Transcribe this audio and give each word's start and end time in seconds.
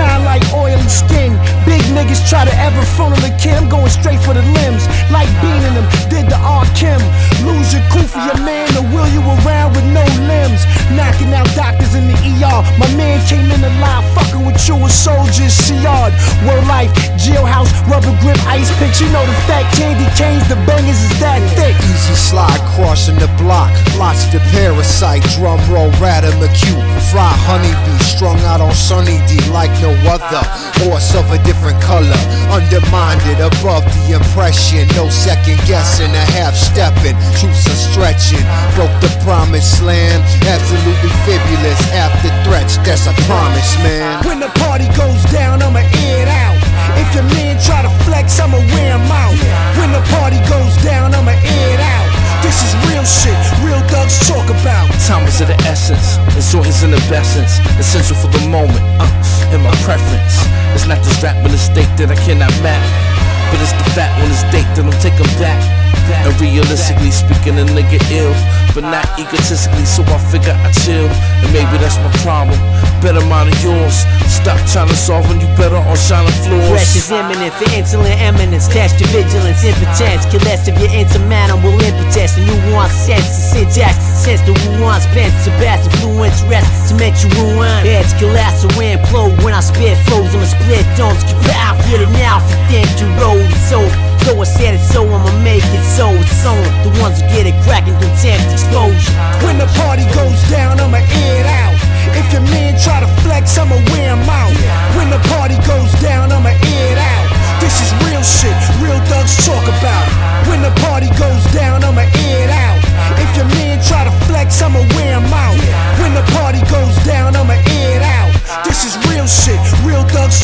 shine 0.00 0.24
like 0.24 0.44
oily 0.56 0.88
skin. 0.88 1.36
Big 1.68 1.82
niggas 1.92 2.24
try 2.28 2.44
to 2.44 2.54
ever 2.56 2.82
funnel 2.96 3.18
a 3.20 3.30
the 3.36 3.50
I'm 3.52 3.68
going 3.68 3.92
straight 3.92 4.20
for 4.20 4.32
the 4.32 4.44
limbs, 4.56 4.84
like 5.12 5.28
beating 5.44 5.74
them. 5.76 5.86
Did 6.08 6.26
the 6.32 6.38
R. 6.40 6.64
Kim. 6.78 7.00
Lose 7.44 7.72
your 7.72 7.84
cool 7.92 8.06
for 8.08 8.22
your 8.24 8.40
man, 8.40 8.68
or 8.78 8.84
wheel 8.92 9.08
you 9.12 9.20
around 9.20 9.76
with 9.76 9.84
no 9.92 10.04
limbs. 10.30 10.64
Knocking 10.96 11.32
out 11.36 11.48
doctors 11.54 11.94
in 11.94 12.08
the 12.08 12.16
ER. 12.16 12.60
My 12.80 12.88
man 12.96 13.20
came 13.28 13.48
in 13.52 13.60
alive, 13.60 14.04
fucking 14.16 14.44
with 14.46 14.60
you 14.68 14.76
a 14.80 14.88
soldiers. 14.88 15.52
CR. 15.64 16.08
World 16.46 16.66
life, 16.66 16.92
jailhouse, 17.20 17.70
rubber 17.90 18.14
grip, 18.24 18.40
ice 18.48 18.70
picks. 18.78 19.00
You 19.00 19.08
know 19.12 19.24
the 19.24 19.36
fact, 19.48 19.68
candy. 19.76 19.99
Crossing 23.10 23.18
the 23.18 23.42
block. 23.42 23.70
Lots 23.98 24.24
the 24.32 24.38
parasite. 24.52 25.22
Drum 25.36 25.60
roll, 25.70 25.90
Radham 25.98 26.36
acute. 26.42 26.78
Fry 27.10 27.32
honeybee 27.46 27.98
strung 28.04 28.38
out 28.46 28.60
on 28.60 28.72
Sunny 28.74 29.18
D 29.26 29.38
like 29.50 29.70
no 29.80 29.90
other. 30.06 30.42
Horse 30.84 31.14
of 31.14 31.30
a 31.30 31.38
different 31.44 31.80
color. 31.82 32.20
Undermined 32.50 33.20
it 33.26 33.40
above 33.40 33.84
the 33.84 34.16
impression. 34.16 34.86
No 34.96 35.08
second 35.08 35.58
guessing, 35.66 36.10
a 36.10 36.24
half 36.36 36.54
stepping. 36.54 37.16
Truths 37.38 37.66
are 37.66 37.80
stretching. 37.92 38.44
Broke 38.76 38.94
the 39.00 39.10
promised 39.24 39.82
land. 39.82 40.22
Absolutely 40.46 41.10
fabulous. 41.26 41.80
After 41.92 42.30
threats, 42.44 42.76
that's 42.78 43.06
a 43.06 43.14
promise, 43.26 43.76
man. 43.82 44.22
Essence, 55.90 56.36
exhortance 56.36 56.82
in 56.82 56.90
the 56.90 57.00
essence, 57.10 57.58
essential 57.78 58.16
for 58.16 58.28
the 58.28 58.42
moment, 58.48 58.80
uh, 59.02 59.52
and 59.52 59.62
my 59.62 59.74
preference. 59.82 60.46
It's 60.74 60.86
not 60.86 61.02
this 61.02 61.22
rap 61.22 61.36
with 61.42 61.54
a 61.54 61.58
state 61.58 61.90
that 61.98 62.10
I 62.10 62.18
cannot 62.22 62.50
map, 62.62 62.82
but 63.50 63.58
it's 63.58 63.74
the 63.74 63.90
fact 63.90 64.14
when 64.22 64.30
it's 64.30 64.46
date 64.54 64.68
that 64.78 64.86
I'm 64.86 64.94
taking 65.02 65.26
back. 65.42 65.58
And 66.10 66.34
realistically 66.42 67.14
speaking, 67.14 67.54
a 67.54 67.64
nigga 67.70 68.02
ill, 68.10 68.34
but 68.74 68.82
not 68.82 69.06
egotistically, 69.14 69.86
so 69.86 70.02
I 70.10 70.18
figure 70.18 70.56
I 70.58 70.70
chill. 70.82 71.06
And 71.06 71.50
maybe 71.54 71.78
that's 71.78 71.94
my 72.02 72.10
problem. 72.26 72.58
Better 72.98 73.22
mind 73.30 73.54
of 73.54 73.58
yours. 73.62 74.02
Stop 74.26 74.58
trying 74.66 74.90
to 74.90 74.98
solve 74.98 75.22
when 75.30 75.38
you 75.38 75.46
better 75.54 75.78
on 75.78 75.94
shining 75.94 76.34
floors. 76.42 76.66
Pressures 76.66 77.14
imminent 77.14 77.54
for 77.54 77.70
insolent 77.70 78.18
eminence. 78.18 78.66
Test 78.66 78.98
your 78.98 79.06
vigilance, 79.14 79.62
impotence. 79.62 80.26
Kill 80.34 80.42
less 80.42 80.66
of 80.66 80.74
your 80.82 80.90
insurmountable 80.90 81.78
impetus. 81.78 81.99
The 82.70 82.76
nuance, 82.76 82.92
sense, 83.02 83.26
the 83.26 83.66
syntax, 83.66 83.98
sense 84.22 84.40
the 84.46 84.54
nuance, 84.78 85.02
bends, 85.10 85.34
to 85.42 85.50
best 85.58 85.90
influence, 85.90 86.38
rest, 86.46 86.70
to 86.86 86.94
make 87.02 87.18
you 87.18 87.26
ruin. 87.34 87.66
Heads 87.82 88.14
collapse 88.14 88.62
or 88.62 88.70
implode 88.78 89.34
when 89.42 89.54
I 89.54 89.58
spit 89.58 89.98
flows. 90.06 90.30
I'm 90.30 90.38
a 90.38 90.46
split 90.46 90.86
domes, 90.94 91.18
kapow, 91.26 91.74
get 91.90 91.98
it 91.98 92.10
now, 92.14 92.38
for 92.38 92.54
think 92.70 92.86
you 93.02 93.10
road. 93.18 93.42
So, 93.66 93.82
so 94.22 94.38
I 94.38 94.46
said 94.46 94.78
it, 94.78 94.84
so 94.86 95.02
I'ma 95.02 95.34
make 95.42 95.66
it 95.66 95.82
so. 95.98 96.14
It's 96.14 96.46
on 96.46 96.62
the 96.86 96.94
ones 97.02 97.18
who 97.18 97.26
get 97.34 97.50
it 97.50 97.58
cracking 97.66 97.98
through 97.98 98.14
tempt 98.22 98.46
exposure. 98.54 99.18
When 99.42 99.58
the 99.58 99.66
party 99.74 100.06
goes 100.14 100.38
down, 100.46 100.78
I'ma 100.78 101.02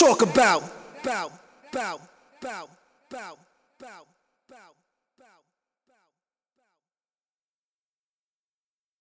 talk 0.00 0.22
about. 0.22 0.62
Bow, 1.04 1.30
bow, 1.72 2.00
bow, 2.40 2.68
bow, 3.10 3.36
bow, 3.78 4.06
bow. 4.48 4.70